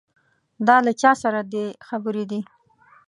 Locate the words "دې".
1.53-1.65